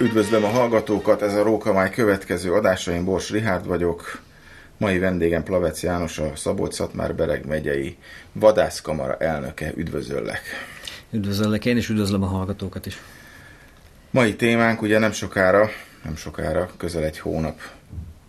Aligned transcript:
Üdvözlöm 0.00 0.44
a 0.44 0.48
hallgatókat, 0.48 1.22
ez 1.22 1.34
a 1.34 1.42
Rókamály 1.42 1.90
következő 1.90 2.52
adásaim, 2.52 3.04
Bors 3.04 3.30
Rihárd 3.30 3.66
vagyok. 3.66 4.20
Mai 4.76 4.98
vendégem 4.98 5.42
Plavec 5.42 5.82
János, 5.82 6.18
a 6.18 6.32
Szabolcs-Szatmár-Bereg 6.36 7.46
megyei 7.46 7.96
vadászkamara 8.32 9.16
elnöke. 9.16 9.72
Üdvözöllek! 9.76 10.40
Üdvözöllek 11.10 11.64
én, 11.64 11.76
és 11.76 11.88
üdvözlöm 11.88 12.22
a 12.22 12.26
hallgatókat 12.26 12.86
is. 12.86 13.02
Mai 14.10 14.36
témánk 14.36 14.82
ugye 14.82 14.98
nem 14.98 15.12
sokára, 15.12 15.68
nem 16.04 16.16
sokára, 16.16 16.70
közel 16.76 17.04
egy 17.04 17.18
hónap 17.18 17.60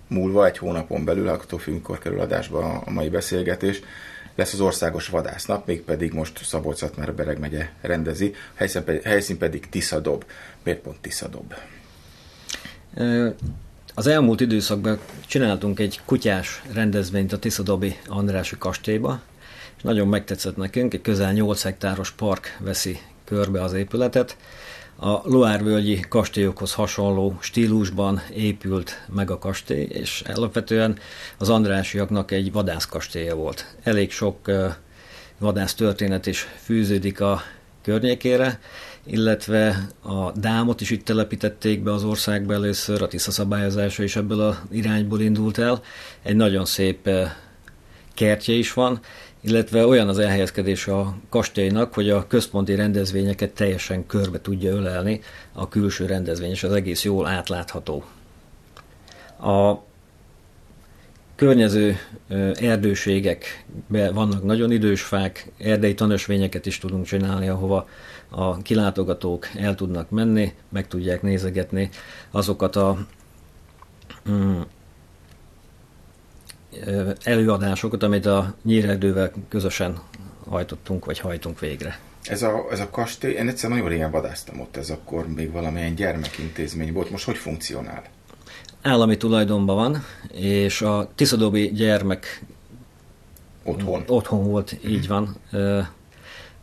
múlva, 0.08 0.45
egy 0.45 0.58
hónapon 0.58 1.05
belül, 1.05 1.27
attól 1.27 1.59
függ, 1.59 1.73
mikor 1.73 1.99
kerül 1.99 2.20
adásba 2.20 2.81
a 2.86 2.91
mai 2.91 3.09
beszélgetés, 3.09 3.81
lesz 4.36 4.54
az 4.54 4.59
országos 4.59 5.07
vadásznap, 5.07 5.68
mégpedig 5.68 6.14
most 6.14 6.45
szabolcs 6.45 6.82
már 6.95 7.14
Bereg 7.14 7.39
megye 7.39 7.70
rendezi, 7.82 8.36
helyszín 8.55 8.84
pedig, 8.84 9.02
helyszín 9.02 9.38
pedig 9.38 9.70
Tiszadob. 9.70 10.26
Miért 10.63 10.80
pont 10.80 10.98
Tiszadob? 11.02 11.54
Az 13.94 14.07
elmúlt 14.07 14.41
időszakban 14.41 14.99
csináltunk 15.27 15.80
egy 15.80 16.02
kutyás 16.05 16.62
rendezvényt 16.73 17.34
a 17.34 17.40
Tiszadobi 17.40 17.98
Andrási 18.07 18.57
kastélyba, 18.57 19.21
és 19.77 19.84
nagyon 19.84 20.07
megtetszett 20.07 20.57
nekünk, 20.57 20.93
egy 20.93 21.02
közel 21.02 21.32
8 21.32 21.62
hektáros 21.62 22.12
park 22.12 22.57
veszi 22.59 22.99
körbe 23.26 23.63
az 23.63 23.73
épületet, 23.73 24.38
a 24.99 25.21
Loárvölgyi 25.23 25.99
kastélyokhoz 26.09 26.73
hasonló 26.73 27.38
stílusban 27.40 28.21
épült 28.35 29.05
meg 29.13 29.31
a 29.31 29.38
kastély, 29.38 29.88
és 29.90 30.23
alapvetően 30.34 30.98
az 31.38 31.49
Andrásiaknak 31.49 32.31
egy 32.31 32.52
vadászkastélya 32.52 33.35
volt. 33.35 33.76
Elég 33.84 34.12
sok 34.12 34.52
vadász 35.38 35.73
történet 35.73 36.26
is 36.26 36.48
fűződik 36.63 37.21
a 37.21 37.41
környékére, 37.84 38.59
illetve 39.04 39.88
a 40.02 40.31
dámot 40.31 40.82
is 40.82 40.90
itt 40.90 41.05
telepítették 41.05 41.84
be 41.84 41.93
az 41.93 42.04
országba 42.04 42.54
először, 42.54 43.02
a 43.02 43.07
Tisza 43.07 43.31
szabályozása 43.31 44.04
is 44.04 44.15
ebből 44.15 44.41
az 44.41 44.62
irányból 44.71 45.21
indult 45.21 45.57
el. 45.57 45.81
Egy 46.24 46.35
nagyon 46.35 46.65
szép 46.65 47.09
kertje 48.13 48.54
is 48.54 48.74
van, 48.74 48.99
illetve 49.41 49.85
olyan 49.85 50.07
az 50.07 50.20
elhelyezkedés 50.20 50.87
a 50.87 51.15
kastélynak, 51.29 51.93
hogy 51.93 52.09
a 52.09 52.27
központi 52.27 52.76
rendezvényeket 52.76 53.51
teljesen 53.51 54.05
körbe 54.05 54.41
tudja 54.41 54.71
ölelni 54.71 55.21
a 55.54 55.68
külső 55.68 56.05
rendezvény, 56.05 56.49
és 56.49 56.63
az 56.63 56.71
egész 56.71 57.04
jól 57.04 57.27
átlátható. 57.27 58.04
A 59.41 59.87
környező 61.35 61.98
erdőségekben 62.54 64.13
vannak 64.13 64.44
nagyon 64.44 64.72
idős 64.72 65.01
fák, 65.01 65.51
erdei 65.57 65.94
tanösvényeket 65.94 66.66
is 66.66 66.78
tudunk 66.78 67.06
csinálni, 67.06 67.47
ahova 67.47 67.88
a 68.29 68.57
kilátogatók 68.57 69.47
el 69.56 69.75
tudnak 69.75 70.09
menni, 70.09 70.53
meg 70.69 70.88
tudják 70.88 71.22
nézegetni 71.22 71.90
azokat 72.31 72.75
a 72.75 72.97
mm, 74.29 74.62
előadásokat, 77.23 78.03
amit 78.03 78.25
a 78.25 78.56
nyíregdővel 78.63 79.31
közösen 79.50 80.00
hajtottunk, 80.50 81.06
vagy 81.06 81.19
hajtunk 81.19 81.59
végre. 81.59 82.00
Ez 82.23 82.41
a, 82.41 82.67
ez 82.72 82.79
a 82.79 82.89
kastély, 82.89 83.34
én 83.34 83.47
egyszer 83.47 83.69
nagyon 83.69 83.88
régen 83.88 84.12
vadáztam 84.12 84.59
ott, 84.59 84.78
ez 84.78 84.90
akkor 84.90 85.28
még 85.28 85.51
valamilyen 85.51 85.95
gyermekintézmény 85.95 86.94
volt, 86.94 87.09
most 87.09 87.25
hogy 87.25 87.38
funkcionál? 87.38 88.03
Állami 88.81 89.17
tulajdonban 89.17 89.75
van, 89.75 90.03
és 90.34 90.81
a 90.81 91.09
Tiszadobi 91.16 91.72
gyermek 91.72 92.44
otthon, 93.63 94.03
otthon 94.07 94.44
volt, 94.44 94.78
így 94.88 95.07
van. 95.07 95.35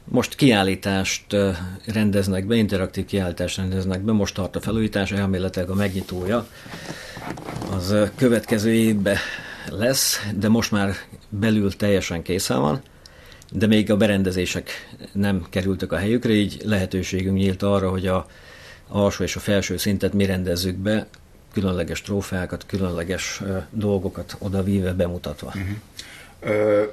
Most 0.04 0.34
kiállítást 0.34 1.36
rendeznek 1.86 2.46
be, 2.46 2.54
interaktív 2.54 3.04
kiállítást 3.04 3.56
rendeznek 3.56 4.00
be, 4.00 4.12
most 4.12 4.34
tart 4.34 4.56
a 4.56 4.60
felújítás, 4.60 5.12
elméletileg 5.12 5.70
a 5.70 5.74
megnyitója. 5.74 6.46
Az 7.70 7.94
következő 8.16 8.72
évben 8.72 9.16
lesz, 9.70 10.20
de 10.36 10.48
most 10.48 10.70
már 10.70 10.94
belül 11.28 11.77
teljesen 11.77 12.22
készen 12.22 12.60
van, 12.60 12.82
de 13.52 13.66
még 13.66 13.90
a 13.90 13.96
berendezések 13.96 14.70
nem 15.12 15.46
kerültek 15.50 15.92
a 15.92 15.96
helyükre, 15.96 16.32
így 16.32 16.60
lehetőségünk 16.64 17.36
nyílt 17.36 17.62
arra, 17.62 17.90
hogy 17.90 18.06
a 18.06 18.27
alsó 18.88 19.24
és 19.24 19.36
a 19.36 19.40
felső 19.40 19.77
szintet 19.77 20.12
mi 20.12 20.24
rendezzük 20.24 20.77
be, 20.77 21.06
különleges 21.52 22.02
trófeákat, 22.02 22.66
különleges 22.66 23.42
dolgokat 23.70 24.36
odavíve, 24.38 24.92
bemutatva. 24.92 25.46
Uh-huh. 25.46 25.77
Ö, 26.40 26.84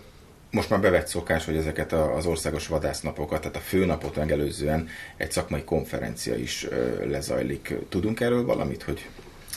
most 0.51 0.69
már 0.69 0.81
bevett 0.81 1.07
szokás, 1.07 1.45
hogy 1.45 1.55
ezeket 1.55 1.91
az 1.91 2.25
országos 2.25 2.67
vadásznapokat, 2.67 3.41
tehát 3.41 3.55
a 3.55 3.59
főnapot 3.59 4.15
megelőzően 4.15 4.87
egy 5.17 5.31
szakmai 5.31 5.63
konferencia 5.63 6.35
is 6.35 6.67
lezajlik. 7.05 7.73
Tudunk 7.89 8.19
erről 8.19 8.45
valamit, 8.45 8.83
hogy 8.83 9.09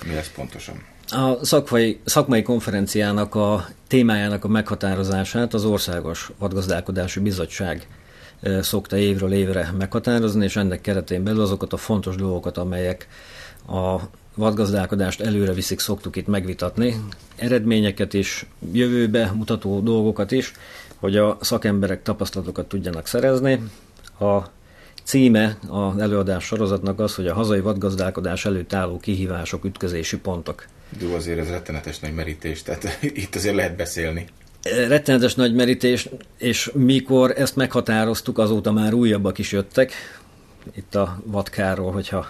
mi 0.07 0.15
lesz 0.15 0.31
pontosan? 0.35 0.83
A 1.11 1.45
szakmai, 1.45 2.01
szakmai 2.05 2.43
konferenciának 2.43 3.35
a 3.35 3.67
témájának 3.87 4.45
a 4.45 4.49
meghatározását 4.49 5.55
az 5.55 5.65
Országos 5.65 6.31
Vadgazdálkodási 6.39 7.21
Bizottság 7.21 7.87
szokta 8.61 8.97
évről 8.97 9.33
évre 9.33 9.73
meghatározni, 9.79 10.45
és 10.45 10.57
ennek 10.57 10.81
keretén 10.81 11.25
belül 11.25 11.41
azokat 11.41 11.73
a 11.73 11.77
fontos 11.77 12.17
dolgokat, 12.17 12.59
amelyek 12.59 13.09
a 13.69 13.97
vadgazdálkodást 14.35 15.21
előre 15.21 15.53
viszik, 15.53 15.79
szoktuk 15.79 16.17
itt 16.17 16.27
megvitatni. 16.27 16.97
Eredményeket 17.37 18.15
is, 18.15 18.47
jövőbe 18.73 19.33
mutató 19.35 19.81
dolgokat 19.81 20.33
is, 20.33 20.53
hogy 20.97 21.17
a 21.17 21.39
szakemberek 21.41 22.03
tapasztalatokat 22.03 22.67
tudjanak 22.67 23.07
szerezni. 23.07 23.63
A 24.21 24.39
címe 25.03 25.59
az 25.69 25.99
előadás 25.99 26.45
sorozatnak 26.45 27.01
az, 27.01 27.15
hogy 27.15 27.27
a 27.27 27.35
hazai 27.35 27.61
vadgazdálkodás 27.61 28.45
előtt 28.45 28.73
álló 28.73 28.99
kihívások, 28.99 29.65
ütközési 29.65 30.19
pontok. 30.19 30.67
Jó, 31.01 31.15
azért 31.15 31.39
ez 31.39 31.49
rettenetes 31.49 31.99
nagy 31.99 32.15
merítés, 32.15 32.63
tehát 32.63 32.99
itt 33.25 33.35
azért 33.35 33.55
lehet 33.55 33.77
beszélni. 33.77 34.27
Rettenetes 34.89 35.35
nagy 35.35 35.55
merítés, 35.55 36.09
és 36.39 36.71
mikor 36.75 37.33
ezt 37.37 37.57
meghatároztuk, 37.57 38.39
azóta 38.39 38.73
már 38.73 38.95
újabbak 38.95 39.39
is 39.39 39.53
jöttek. 39.53 39.93
Itt 40.75 40.95
a 40.95 41.21
vadkáról, 41.25 41.93
hogyha 41.93 42.29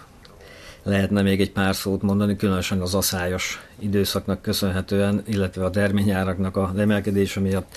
lehetne 0.83 1.22
még 1.22 1.41
egy 1.41 1.53
pár 1.53 1.75
szót 1.75 2.03
mondani, 2.03 2.37
különösen 2.37 2.81
az 2.81 2.95
aszályos 2.95 3.61
időszaknak 3.78 4.43
köszönhetően, 4.43 5.22
illetve 5.27 5.65
a 5.65 5.71
terményáraknak 5.71 6.56
a 6.56 6.72
emelkedése 6.77 7.41
miatt 7.41 7.77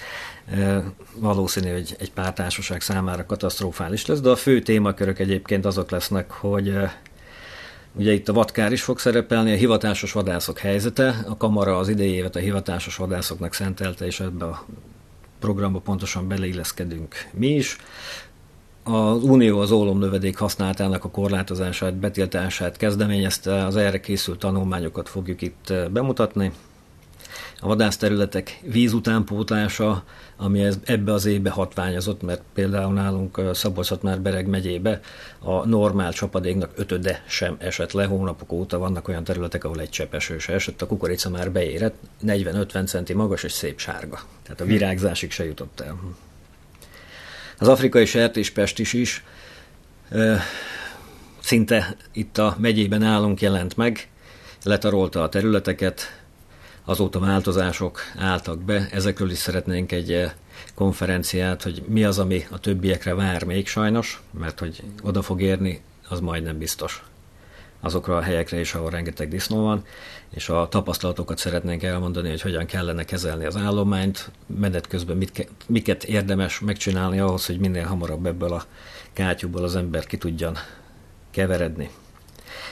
e, 0.51 0.83
valószínű, 1.15 1.71
hogy 1.71 1.95
egy 1.99 2.11
pár 2.11 2.33
társaság 2.33 2.81
számára 2.81 3.25
katasztrofális 3.25 4.05
lesz, 4.05 4.19
de 4.19 4.29
a 4.29 4.35
fő 4.35 4.61
témakörök 4.61 5.19
egyébként 5.19 5.65
azok 5.65 5.89
lesznek, 5.89 6.31
hogy 6.31 6.67
e, 6.67 7.01
Ugye 7.93 8.13
itt 8.13 8.29
a 8.29 8.33
vadkár 8.33 8.71
is 8.71 8.81
fog 8.81 8.99
szerepelni, 8.99 9.51
a 9.51 9.55
hivatásos 9.55 10.11
vadászok 10.11 10.57
helyzete, 10.57 11.25
a 11.27 11.37
kamara 11.37 11.77
az 11.77 11.89
idei 11.89 12.11
évet 12.11 12.35
a 12.35 12.39
hivatásos 12.39 12.95
vadászoknak 12.95 13.53
szentelte, 13.53 14.05
és 14.05 14.19
ebbe 14.19 14.45
a 14.45 14.65
programba 15.39 15.79
pontosan 15.79 16.27
beleilleszkedünk 16.27 17.15
mi 17.31 17.47
is. 17.47 17.77
Az 18.83 19.23
Unió 19.23 19.59
az 19.59 19.71
ólomnövedék 19.71 20.37
használatának 20.37 21.03
a 21.03 21.09
korlátozását, 21.09 21.93
betiltását 21.93 22.77
kezdeményezte, 22.77 23.65
az 23.65 23.75
erre 23.75 23.99
készült 23.99 24.39
tanulmányokat 24.39 25.09
fogjuk 25.09 25.41
itt 25.41 25.73
bemutatni 25.91 26.51
a 27.61 27.67
vadászterületek 27.67 28.59
vízutánpótlása, 28.61 30.03
ami 30.37 30.63
ez, 30.63 30.77
ebbe 30.85 31.13
az 31.13 31.25
évbe 31.25 31.49
hatványozott, 31.49 32.21
mert 32.21 32.41
például 32.53 32.93
nálunk 32.93 33.41
szabolcs 33.53 33.91
már 34.01 34.21
Bereg 34.21 34.47
megyébe 34.47 34.99
a 35.39 35.67
normál 35.67 36.13
csapadéknak 36.13 36.71
ötöde 36.75 37.23
sem 37.27 37.55
esett 37.57 37.91
le, 37.91 38.05
hónapok 38.05 38.51
óta 38.51 38.77
vannak 38.77 39.07
olyan 39.07 39.23
területek, 39.23 39.63
ahol 39.63 39.79
egy 39.79 39.89
csepp 39.89 40.13
eső 40.13 40.37
se 40.37 40.53
esett, 40.53 40.81
a 40.81 40.87
kukorica 40.87 41.29
már 41.29 41.51
beérett, 41.51 41.95
40-50 42.25 42.85
centi 42.85 43.13
magas 43.13 43.43
és 43.43 43.51
szép 43.51 43.79
sárga. 43.79 44.19
Tehát 44.43 44.61
a 44.61 44.65
virágzásig 44.65 45.31
se 45.31 45.45
jutott 45.45 45.79
el. 45.79 45.99
Az 47.57 47.67
afrikai 47.67 48.05
sertéspest 48.05 48.79
is 48.79 48.93
is 48.93 49.23
szinte 51.39 51.95
itt 52.11 52.37
a 52.37 52.55
megyében 52.59 53.03
állunk 53.03 53.41
jelent 53.41 53.77
meg, 53.77 54.07
letarolta 54.63 55.23
a 55.23 55.29
területeket, 55.29 56.18
azóta 56.89 57.19
változások 57.19 57.99
álltak 58.17 58.59
be, 58.59 58.87
ezekről 58.91 59.31
is 59.31 59.37
szeretnénk 59.37 59.91
egy 59.91 60.11
eh, 60.11 60.31
konferenciát, 60.75 61.63
hogy 61.63 61.83
mi 61.87 62.03
az, 62.03 62.19
ami 62.19 62.45
a 62.51 62.59
többiekre 62.59 63.13
vár 63.13 63.43
még 63.43 63.67
sajnos, 63.67 64.21
mert 64.31 64.59
hogy 64.59 64.83
oda 65.01 65.21
fog 65.21 65.41
érni, 65.41 65.81
az 66.09 66.19
majdnem 66.19 66.57
biztos 66.57 67.03
azokra 67.81 68.17
a 68.17 68.21
helyekre 68.21 68.59
is, 68.59 68.73
ahol 68.73 68.89
rengeteg 68.89 69.29
disznó 69.29 69.63
van, 69.63 69.85
és 70.29 70.49
a 70.49 70.67
tapasztalatokat 70.69 71.37
szeretnénk 71.37 71.83
elmondani, 71.83 72.29
hogy 72.29 72.41
hogyan 72.41 72.65
kellene 72.65 73.03
kezelni 73.03 73.45
az 73.45 73.55
állományt, 73.55 74.31
menet 74.59 74.87
közben 74.87 75.17
mit, 75.17 75.49
miket 75.67 76.03
érdemes 76.03 76.59
megcsinálni 76.59 77.19
ahhoz, 77.19 77.45
hogy 77.45 77.59
minél 77.59 77.85
hamarabb 77.85 78.25
ebből 78.25 78.53
a 78.53 78.65
kátyúból 79.13 79.63
az 79.63 79.75
ember 79.75 80.05
ki 80.05 80.17
tudjan 80.17 80.57
keveredni. 81.31 81.89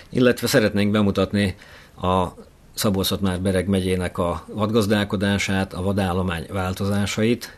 Illetve 0.09 0.47
szeretnénk 0.47 0.91
bemutatni 0.91 1.55
a 2.01 2.27
szabolcs 2.77 3.19
már 3.19 3.41
Bereg 3.41 3.67
megyének 3.67 4.17
a 4.17 4.43
vadgazdálkodását, 4.53 5.73
a 5.73 5.81
vadállomány 5.81 6.45
változásait, 6.51 7.57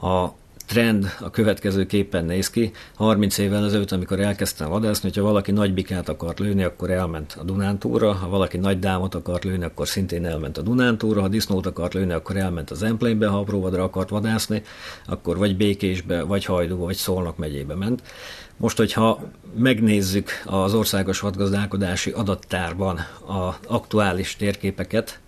a 0.00 0.28
trend 0.66 1.06
a 1.20 1.30
következő 1.30 1.86
képen 1.86 2.24
néz 2.24 2.50
ki. 2.50 2.72
30 2.94 3.38
évvel 3.38 3.64
ezelőtt, 3.64 3.92
amikor 3.92 4.20
elkezdtem 4.20 4.68
vadászni, 4.68 5.08
hogyha 5.08 5.24
valaki 5.24 5.50
nagy 5.50 5.74
bikát 5.74 6.08
akart 6.08 6.38
lőni, 6.38 6.62
akkor 6.62 6.90
elment 6.90 7.36
a 7.40 7.42
Dunántúra, 7.42 8.12
ha 8.12 8.28
valaki 8.28 8.56
nagy 8.56 8.78
dámot 8.78 9.14
akart 9.14 9.44
lőni, 9.44 9.64
akkor 9.64 9.88
szintén 9.88 10.26
elment 10.26 10.58
a 10.58 10.62
Dunántúra, 10.62 11.20
ha 11.20 11.28
disznót 11.28 11.66
akart 11.66 11.94
lőni, 11.94 12.12
akkor 12.12 12.36
elment 12.36 12.70
az 12.70 12.82
Emplénbe, 12.82 13.26
ha 13.26 13.38
apróvadra 13.38 13.82
akart 13.82 14.08
vadászni, 14.08 14.62
akkor 15.06 15.36
vagy 15.36 15.56
Békésbe, 15.56 16.22
vagy 16.22 16.44
Hajdúba, 16.44 16.84
vagy 16.84 16.96
Szolnok 16.96 17.36
megyébe 17.36 17.74
ment. 17.74 18.02
Most, 18.56 18.76
hogyha 18.76 19.20
megnézzük 19.56 20.30
az 20.44 20.74
országos 20.74 21.20
vadgazdálkodási 21.20 22.10
adattárban 22.10 22.98
az 23.26 23.54
aktuális 23.66 24.36
térképeket, 24.36 25.20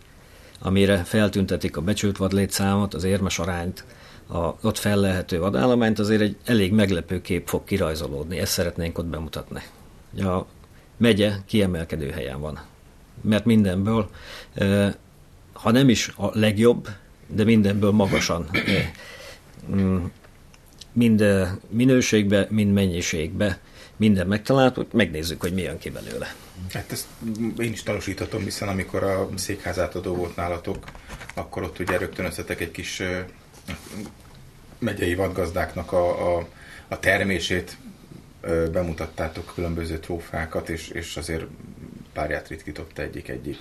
amire 0.61 0.97
feltüntetik 1.05 1.77
a 1.77 1.81
becsült 1.81 2.17
vadlétszámot, 2.17 2.95
az 2.95 3.05
érmes 3.05 3.39
arányt, 3.39 3.85
a 4.29 4.55
ott 4.61 4.79
fellehető 4.79 5.39
vadállományt, 5.39 5.99
azért 5.99 6.21
egy 6.21 6.37
elég 6.45 6.73
meglepő 6.73 7.21
kép 7.21 7.49
fog 7.49 7.65
kirajzolódni. 7.65 8.39
Ezt 8.39 8.53
szeretnénk 8.53 8.99
ott 8.99 9.07
bemutatni. 9.07 9.63
A 10.17 10.47
megye 10.97 11.33
kiemelkedő 11.47 12.11
helyen 12.11 12.41
van. 12.41 12.61
Mert 13.21 13.45
mindenből, 13.45 14.11
ha 15.53 15.71
nem 15.71 15.89
is 15.89 16.13
a 16.17 16.39
legjobb, 16.39 16.89
de 17.27 17.45
mindenből 17.45 17.91
magasan 17.91 18.51
mm, 19.75 20.05
mind 20.93 21.25
minőségbe, 21.69 22.47
mind 22.51 22.73
mennyiségbe 22.73 23.61
minden 23.97 24.27
megtalált, 24.27 24.93
megnézzük, 24.93 25.41
hogy 25.41 25.53
mi 25.53 25.63
jön 25.63 25.79
ki 25.79 25.91
belőle. 25.91 26.35
Hát 26.73 26.93
ezt 26.93 27.07
én 27.59 27.73
is 27.73 27.83
tanúsíthatom, 27.83 28.43
hiszen 28.43 28.69
amikor 28.69 29.03
a 29.03 29.29
székházátadó 29.35 30.15
volt 30.15 30.37
nálatok, 30.37 30.85
akkor 31.35 31.63
ott 31.63 31.79
ugye 31.79 31.99
rögtön 31.99 32.25
összetek 32.25 32.61
egy 32.61 32.71
kis 32.71 33.03
megyei 34.79 35.15
vadgazdáknak 35.15 35.93
a, 35.93 36.37
a, 36.37 36.49
a 36.89 36.99
termését 36.99 37.77
bemutattátok 38.73 39.53
különböző 39.55 39.99
trófákat, 39.99 40.69
és, 40.69 40.89
és 40.89 41.17
azért 41.17 41.45
párját 42.13 42.49
ritkította 42.49 43.03
egyik-egyik. 43.03 43.59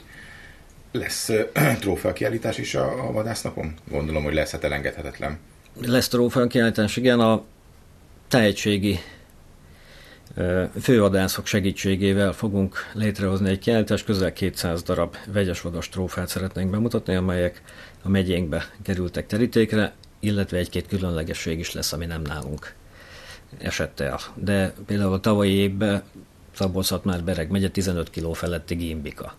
Lesz 0.91 1.29
trófea 1.79 2.13
kiállítás 2.13 2.57
is 2.57 2.75
a, 2.75 3.07
a 3.07 3.11
vadásznapon? 3.11 3.73
Gondolom, 3.89 4.23
hogy 4.23 4.33
lesz, 4.33 4.51
hát 4.51 4.63
elengedhetetlen. 4.63 5.39
Lesz 5.81 6.07
trófea 6.07 6.47
kiállítás, 6.47 6.97
igen, 6.97 7.19
a 7.19 7.43
tehetségi 8.27 8.99
fővadászok 10.81 11.45
segítségével 11.45 12.33
fogunk 12.33 12.77
létrehozni 12.93 13.49
egy 13.49 13.59
kiállítást, 13.59 14.05
közel 14.05 14.33
200 14.33 14.83
darab 14.83 15.15
vegyes 15.27 15.61
vadas 15.61 15.89
trófát 15.89 16.27
szeretnénk 16.27 16.69
bemutatni, 16.69 17.15
amelyek 17.15 17.61
a 18.01 18.09
megyénkbe 18.09 18.69
kerültek 18.81 19.27
terítékre, 19.27 19.93
illetve 20.19 20.57
egy-két 20.57 20.87
különlegesség 20.87 21.59
is 21.59 21.73
lesz, 21.73 21.93
ami 21.93 22.05
nem 22.05 22.21
nálunk 22.21 22.73
esett 23.57 23.99
el. 23.99 24.19
De 24.35 24.73
például 24.85 25.13
a 25.13 25.19
tavalyi 25.19 25.53
évben 25.53 26.03
szabolcs 26.55 26.91
már 27.03 27.23
Bereg 27.23 27.49
megye 27.49 27.69
15 27.69 28.09
kg 28.09 28.35
feletti 28.35 28.75
gimbika. 28.75 29.35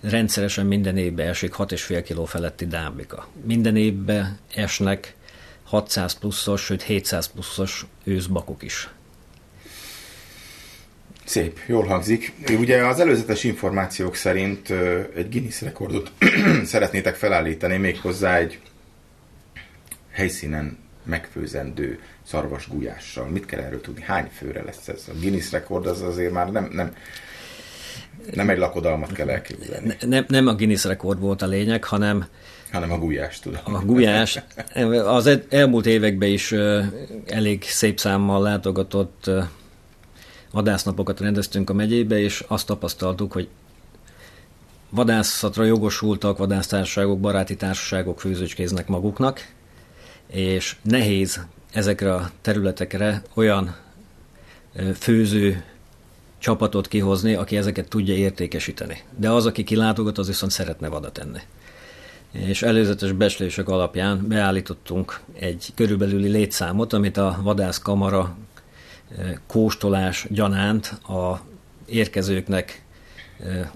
Rendszeresen 0.00 0.66
minden 0.66 0.96
évben 0.96 1.28
esik 1.28 1.54
6,5 1.54 2.04
kg 2.08 2.26
feletti 2.26 2.66
dámbika. 2.66 3.28
Minden 3.44 3.76
évben 3.76 4.38
esnek 4.54 5.16
600 5.64 6.12
pluszos, 6.12 6.60
sőt 6.60 6.82
700 6.82 7.26
pluszos 7.26 7.86
őszbakok 8.04 8.62
is. 8.62 8.88
Szép, 11.28 11.58
jól 11.66 11.84
hangzik. 11.84 12.32
Ugye 12.58 12.86
az 12.86 13.00
előzetes 13.00 13.44
információk 13.44 14.14
szerint 14.14 14.70
egy 15.14 15.28
Guinness 15.30 15.62
rekordot 15.62 16.12
szeretnétek 16.64 17.14
felállítani, 17.14 17.76
méghozzá 17.76 18.36
egy 18.36 18.58
helyszínen 20.10 20.78
megfőzendő 21.04 22.00
szarvas 22.26 22.68
gulyással. 22.68 23.26
Mit 23.26 23.46
kell 23.46 23.60
erről 23.60 23.80
tudni? 23.80 24.02
Hány 24.02 24.30
főre 24.36 24.62
lesz 24.62 24.88
ez? 24.88 25.04
A 25.08 25.18
Guinness 25.20 25.50
rekord 25.50 25.86
az 25.86 26.02
azért 26.02 26.32
már 26.32 26.52
nem, 26.52 26.68
nem, 26.72 26.94
nem 28.34 28.50
egy 28.50 28.58
lakodalmat 28.58 29.12
kell 29.12 29.30
elképzelni. 29.30 29.96
Nem, 30.00 30.24
nem 30.28 30.46
a 30.46 30.54
Guinness 30.54 30.84
rekord 30.84 31.20
volt 31.20 31.42
a 31.42 31.46
lényeg, 31.46 31.84
hanem 31.84 32.26
hanem 32.72 32.92
a 32.92 32.98
gulyás, 32.98 33.40
tudom. 33.40 33.60
A 33.74 33.84
gulyás. 33.84 34.42
Az 35.04 35.38
elmúlt 35.48 35.86
években 35.86 36.28
is 36.28 36.54
elég 37.26 37.62
szép 37.62 37.98
számmal 37.98 38.42
látogatott 38.42 39.30
vadásznapokat 40.50 41.20
rendeztünk 41.20 41.70
a 41.70 41.72
megyébe, 41.72 42.18
és 42.18 42.44
azt 42.48 42.66
tapasztaltuk, 42.66 43.32
hogy 43.32 43.48
vadászatra 44.90 45.64
jogosultak, 45.64 46.38
vadásztársaságok, 46.38 47.20
baráti 47.20 47.56
társaságok 47.56 48.20
főzőcskéznek 48.20 48.88
maguknak, 48.88 49.52
és 50.26 50.76
nehéz 50.82 51.46
ezekre 51.72 52.14
a 52.14 52.30
területekre 52.40 53.22
olyan 53.34 53.76
főző 54.94 55.64
csapatot 56.38 56.88
kihozni, 56.88 57.34
aki 57.34 57.56
ezeket 57.56 57.88
tudja 57.88 58.14
értékesíteni. 58.14 59.02
De 59.16 59.30
az, 59.30 59.46
aki 59.46 59.64
kilátogat, 59.64 60.18
az 60.18 60.26
viszont 60.26 60.52
szeretne 60.52 60.88
vadat 60.88 61.18
enni. 61.18 61.40
És 62.32 62.62
előzetes 62.62 63.12
becslések 63.12 63.68
alapján 63.68 64.28
beállítottunk 64.28 65.20
egy 65.38 65.72
körülbelüli 65.74 66.28
létszámot, 66.28 66.92
amit 66.92 67.16
a 67.16 67.38
vadászkamara 67.42 68.36
kóstolás 69.46 70.26
gyanánt 70.30 70.86
a 70.86 71.40
érkezőknek 71.86 72.82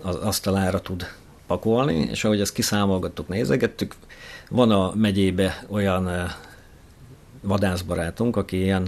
az 0.02 0.14
asztalára 0.14 0.80
tud 0.80 1.06
pakolni, 1.46 2.08
és 2.10 2.24
ahogy 2.24 2.40
ezt 2.40 2.52
kiszámolgattuk, 2.52 3.28
nézegettük, 3.28 3.94
van 4.50 4.70
a 4.70 4.92
megyébe 4.94 5.64
olyan 5.68 6.34
vadászbarátunk, 7.40 8.36
aki 8.36 8.60
ilyen 8.60 8.86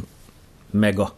mega 0.70 1.14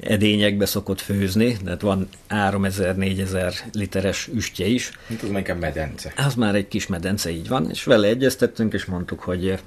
edényekbe 0.00 0.66
szokott 0.66 1.00
főzni, 1.00 1.56
tehát 1.56 1.80
van 1.80 2.08
3000-4000 2.28 3.54
literes 3.72 4.28
üstje 4.34 4.66
is. 4.66 4.90
Mint 5.08 5.22
az 5.22 5.28
inkább 5.28 5.60
medence. 5.60 6.12
Az 6.16 6.34
már 6.34 6.54
egy 6.54 6.68
kis 6.68 6.86
medence, 6.86 7.30
így 7.30 7.48
van, 7.48 7.70
és 7.70 7.84
vele 7.84 8.08
egyeztettünk, 8.08 8.72
és 8.72 8.84
mondtuk, 8.84 9.20
hogy 9.20 9.58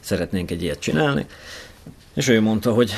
szeretnénk 0.00 0.50
egy 0.50 0.62
ilyet 0.62 0.78
csinálni, 0.78 1.26
és 2.14 2.28
ő 2.28 2.40
mondta, 2.40 2.72
hogy 2.72 2.92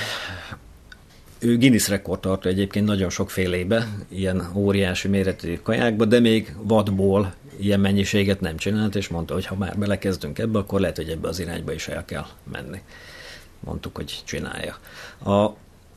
ő 1.39 1.59
Guinness 1.59 1.89
rekordtartó 1.89 2.49
egyébként 2.49 2.87
nagyon 2.87 3.11
sokfélébe, 3.11 3.89
ilyen 4.09 4.51
óriási 4.55 5.09
méretű 5.09 5.59
kajákba, 5.63 6.05
de 6.05 6.21
még 6.21 6.55
vadból 6.63 7.35
ilyen 7.59 7.81
mennyiséget 7.81 8.41
nem 8.41 8.57
csinált, 8.57 8.95
és 8.95 9.09
mondta, 9.09 9.35
hogy 9.35 9.47
ha 9.47 9.57
már 9.57 9.79
belekezdünk 9.79 10.39
ebbe, 10.39 10.59
akkor 10.59 10.81
lehet, 10.81 10.97
hogy 10.97 11.09
ebbe 11.09 11.29
az 11.29 11.39
irányba 11.39 11.73
is 11.73 11.89
el 11.89 12.05
kell 12.05 12.27
menni. 12.53 12.81
Mondtuk, 13.61 13.97
hogy 13.97 14.23
csinálja. 14.25 14.79
A 15.25 15.51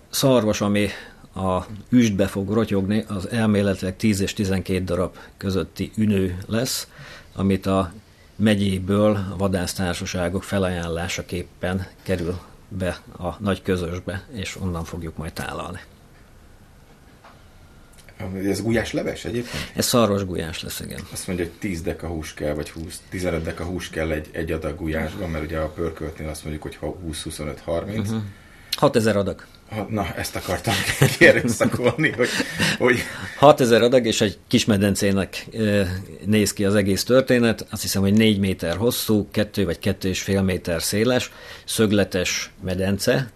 szarvas, 0.10 0.62
ami 0.62 0.88
a 1.36 1.66
üstbe 1.90 2.28
fog 2.28 2.50
rotyogni, 2.50 3.06
az 3.08 3.30
elméletileg 3.30 3.96
10 3.96 4.22
és 4.22 4.34
12 4.34 4.84
darab 4.84 5.16
közötti 5.38 5.92
ünő 5.96 6.38
lesz, 6.48 6.88
amit 7.36 7.66
a 7.66 7.94
megyéből 8.36 9.16
a 9.34 9.38
vadásztársaságok 9.38 10.44
felajánlásaképpen 10.44 11.88
kerül 12.04 12.40
be 12.69 12.97
a 13.18 13.35
nagy 13.40 13.61
közösbe, 13.61 14.26
és 14.31 14.56
onnan 14.56 14.83
fogjuk 14.83 15.18
majd 15.18 15.33
tálalni. 15.33 15.80
Ez 18.45 18.61
gulyás 18.61 18.94
leves 18.94 19.26
egyébként? 19.26 19.71
Ez 19.76 19.85
szarvas 19.85 20.26
gulyás 20.26 20.64
lesz, 20.64 20.80
igen. 20.80 20.99
Azt 21.11 21.28
mondja, 21.28 21.45
hogy 21.45 21.54
10 21.54 21.81
deka 21.81 22.07
hús 22.07 22.33
kell, 22.33 22.54
vagy 22.54 22.69
20, 22.69 23.02
15 23.09 23.44
deka 23.44 23.64
hús 23.64 23.90
kell 23.90 24.11
egy, 24.11 24.28
egy 24.31 24.52
adag 24.52 24.76
gulyásban, 24.76 25.30
mert 25.30 25.44
ugye 25.44 25.57
a 25.57 25.68
pörköltnél 25.68 26.30
azt 26.30 26.44
mondjuk, 26.44 26.64
hogy 26.64 26.80
20-25-30. 26.81 27.97
Uh-huh. 27.97 28.21
6000 28.78 29.18
adag. 29.18 29.45
Na, 29.90 30.14
ezt 30.16 30.35
akartam 30.35 30.73
kierőszakolni, 31.18 32.11
hogy, 32.11 32.28
hogy... 32.78 32.99
6000 33.38 33.81
adag, 33.81 34.06
és 34.06 34.21
egy 34.21 34.38
kis 34.47 34.66
medencének 34.66 35.45
néz 36.26 36.54
ki 36.54 36.66
az 36.66 36.76
egész 36.76 37.04
történet. 37.04 37.66
Azt 37.69 37.81
hiszem, 37.81 38.02
hogy 38.02 38.14
4 38.14 38.40
méter 38.40 38.76
hosszú, 38.76 39.28
2 39.31 39.66
vagy 39.66 39.78
2,5 39.81 40.44
méter 40.44 40.81
széles, 40.81 41.31
szögletes 41.66 42.52
medence, 42.64 43.31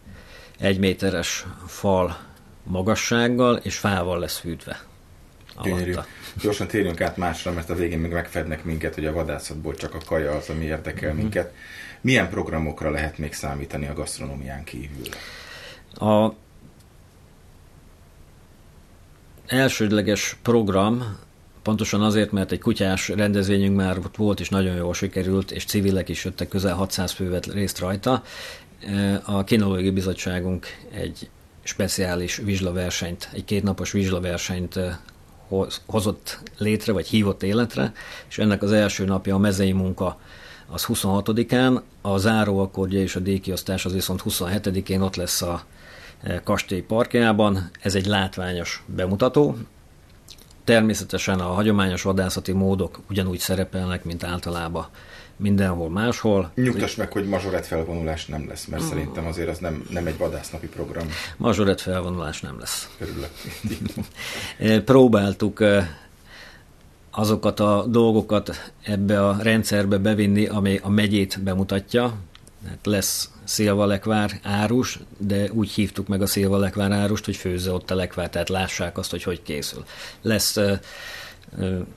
egy 0.59 0.79
méteres 0.79 1.45
fal 1.67 2.17
magassággal, 2.63 3.55
és 3.55 3.77
fával 3.77 4.19
lesz 4.19 4.37
fűtve. 4.37 4.79
Gyönyörű. 5.63 5.93
Gyorsan 6.41 6.67
térjünk 6.67 7.01
át 7.01 7.17
másra, 7.17 7.51
mert 7.51 7.69
a 7.69 7.75
végén 7.75 7.99
még 7.99 8.11
megfednek 8.11 8.63
minket, 8.63 8.95
hogy 8.95 9.05
a 9.05 9.13
vadászatból 9.13 9.75
csak 9.75 9.93
a 9.93 9.99
kaja 10.05 10.31
az, 10.31 10.49
ami 10.49 10.65
érdekel 10.65 11.09
mm-hmm. 11.09 11.17
minket. 11.17 11.53
Milyen 12.01 12.29
programokra 12.29 12.89
lehet 12.89 13.17
még 13.17 13.33
számítani 13.33 13.87
a 13.87 13.93
gasztronómián 13.93 14.63
kívül? 14.63 15.07
A 15.99 16.33
elsődleges 19.45 20.37
program 20.41 21.17
pontosan 21.61 22.01
azért, 22.01 22.31
mert 22.31 22.51
egy 22.51 22.59
kutyás 22.59 23.07
rendezvényünk 23.09 23.75
már 23.75 23.97
volt, 24.17 24.39
és 24.39 24.49
nagyon 24.49 24.75
jól 24.75 24.93
sikerült, 24.93 25.51
és 25.51 25.65
civilek 25.65 26.09
is 26.09 26.25
jöttek, 26.25 26.47
közel 26.47 26.75
600 26.75 27.11
fő 27.11 27.29
vett 27.29 27.53
részt 27.53 27.79
rajta. 27.79 28.23
A 29.23 29.43
Kinológiai 29.43 29.91
Bizottságunk 29.91 30.65
egy 30.93 31.29
speciális 31.63 32.35
vizslaversenyt, 32.35 33.29
egy 33.33 33.45
kétnapos 33.45 33.91
vizslaversenyt 33.91 34.79
hozott 35.85 36.39
létre, 36.57 36.93
vagy 36.93 37.07
hívott 37.07 37.43
életre, 37.43 37.93
és 38.29 38.37
ennek 38.37 38.61
az 38.61 38.71
első 38.71 39.05
napja 39.05 39.35
a 39.35 39.37
mezei 39.37 39.71
munka 39.71 40.19
az 40.67 40.85
26-án, 40.87 41.81
a 42.01 42.17
záróakkordja 42.17 42.99
és 42.99 43.15
a 43.15 43.19
díjkiosztás 43.19 43.85
az 43.85 43.93
viszont 43.93 44.21
27-én 44.25 45.01
ott 45.01 45.15
lesz 45.15 45.41
a 45.41 45.63
kastély 46.43 46.81
parkjában. 46.81 47.69
Ez 47.81 47.95
egy 47.95 48.05
látványos 48.05 48.83
bemutató, 48.85 49.57
Természetesen 50.63 51.39
a 51.39 51.53
hagyományos 51.53 52.01
vadászati 52.01 52.51
módok 52.51 52.99
ugyanúgy 53.09 53.39
szerepelnek, 53.39 54.03
mint 54.03 54.23
általában 54.23 54.87
mindenhol 55.35 55.89
máshol. 55.89 56.51
Nyugtass 56.55 56.95
meg, 56.95 57.11
hogy 57.11 57.27
mazsoret 57.27 57.65
felvonulás 57.65 58.25
nem 58.25 58.47
lesz, 58.47 58.65
mert 58.65 58.83
mm. 58.83 58.87
szerintem 58.87 59.27
azért 59.27 59.49
az 59.49 59.57
nem, 59.57 59.85
nem 59.89 60.07
egy 60.07 60.17
vadásznapi 60.17 60.67
program. 60.67 61.07
Mazsoret 61.37 61.81
felvonulás 61.81 62.41
nem 62.41 62.59
lesz. 62.59 62.89
Körülök. 62.97 63.31
Próbáltuk 64.85 65.61
eh, 65.61 65.87
azokat 67.15 67.59
a 67.59 67.85
dolgokat 67.87 68.71
ebbe 68.83 69.27
a 69.27 69.37
rendszerbe 69.41 69.97
bevinni, 69.97 70.45
ami 70.45 70.79
a 70.83 70.89
megyét 70.89 71.39
bemutatja. 71.43 72.13
Hát 72.67 72.85
lesz 72.85 73.29
szilvalekvár 73.43 74.39
árus, 74.43 74.99
de 75.17 75.51
úgy 75.51 75.69
hívtuk 75.69 76.07
meg 76.07 76.21
a 76.21 76.25
szilvalekvár 76.25 76.91
árust, 76.91 77.25
hogy 77.25 77.35
főzze 77.35 77.71
ott 77.71 77.91
a 77.91 77.95
lekvár, 77.95 78.29
tehát 78.29 78.49
lássák 78.49 78.97
azt, 78.97 79.11
hogy 79.11 79.23
hogy 79.23 79.41
készül. 79.43 79.83
Lesz 80.21 80.57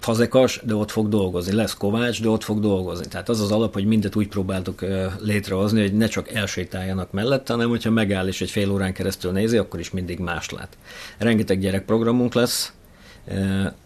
fazekas, 0.00 0.60
de 0.64 0.74
ott 0.74 0.90
fog 0.90 1.08
dolgozni. 1.08 1.52
Lesz 1.52 1.74
kovács, 1.74 2.22
de 2.22 2.28
ott 2.28 2.44
fog 2.44 2.60
dolgozni. 2.60 3.06
Tehát 3.06 3.28
az 3.28 3.40
az 3.40 3.52
alap, 3.52 3.72
hogy 3.72 3.84
mindet 3.84 4.16
úgy 4.16 4.28
próbáltuk 4.28 4.84
létrehozni, 5.20 5.80
hogy 5.80 5.94
ne 5.94 6.06
csak 6.06 6.32
elsétáljanak 6.32 7.12
mellette, 7.12 7.52
hanem 7.52 7.68
hogyha 7.68 7.90
megáll 7.90 8.26
és 8.26 8.40
egy 8.40 8.50
fél 8.50 8.70
órán 8.70 8.92
keresztül 8.92 9.32
nézi, 9.32 9.56
akkor 9.56 9.80
is 9.80 9.90
mindig 9.90 10.18
más 10.18 10.50
lát. 10.50 10.76
Rengeteg 11.18 11.60
gyerekprogramunk 11.60 12.34
lesz. 12.34 12.72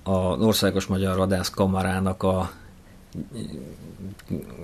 A 0.02 0.18
Országos 0.18 0.86
Magyar 0.86 1.16
Vadász 1.16 1.50
Kamarának 1.50 2.22
a 2.22 2.50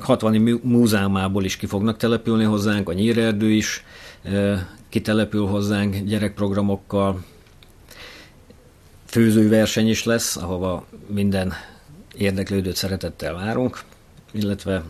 60 0.01 0.61
múzeumából 0.63 1.45
is 1.45 1.57
ki 1.57 1.67
fognak 1.67 1.97
települni 1.97 2.45
hozzánk, 2.45 2.89
a 2.89 2.93
Nyírerdő 2.93 3.51
is 3.51 3.85
kitelepül 4.89 5.47
hozzánk 5.47 5.97
gyerekprogramokkal, 5.97 7.25
főzőverseny 9.07 9.89
is 9.89 10.05
lesz, 10.05 10.37
ahova 10.37 10.87
minden 11.07 11.53
érdeklődőt 12.15 12.77
szeretettel 12.77 13.35
várunk, 13.35 13.81
illetve 14.33 14.83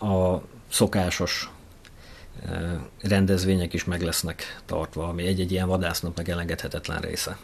a 0.00 0.36
szokásos 0.70 1.50
rendezvények 3.02 3.72
is 3.72 3.84
meg 3.84 4.02
lesznek 4.02 4.60
tartva, 4.66 5.08
ami 5.08 5.26
egy-egy 5.26 5.52
ilyen 5.52 5.68
vadásznapnak 5.68 6.28
elengedhetetlen 6.28 7.00
része. 7.00 7.36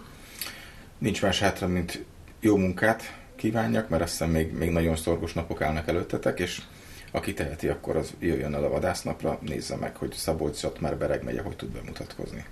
Nincs 0.98 1.22
más 1.22 1.38
hátra, 1.38 1.66
mint 1.66 2.04
jó 2.40 2.56
munkát, 2.56 3.02
kívánjak, 3.36 3.88
mert 3.88 4.02
azt 4.02 4.10
hiszem 4.10 4.30
még, 4.30 4.52
még 4.52 4.70
nagyon 4.70 4.96
szorgos 4.96 5.32
napok 5.32 5.60
állnak 5.60 5.88
előttetek, 5.88 6.38
és 6.38 6.62
aki 7.10 7.34
teheti, 7.34 7.68
akkor 7.68 7.96
az 7.96 8.12
jöjjön 8.18 8.54
el 8.54 8.64
a 8.64 8.68
vadásznapra, 8.68 9.38
nézze 9.40 9.76
meg, 9.76 9.96
hogy 9.96 10.12
szabolcs 10.12 10.56
már 10.80 10.96
Bereg 10.96 11.22
megye 11.22 11.42
hogy 11.42 11.56
tud 11.56 11.68
bemutatkozni. 11.68 12.44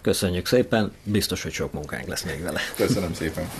Köszönjük 0.00 0.46
szépen, 0.46 0.92
biztos, 1.04 1.42
hogy 1.42 1.52
sok 1.52 1.72
munkánk 1.72 2.06
lesz 2.06 2.22
még 2.22 2.42
vele. 2.42 2.60
Köszönöm 2.76 3.14
szépen. 3.14 3.50